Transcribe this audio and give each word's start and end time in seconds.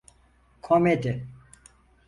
Komedi. 0.61 1.13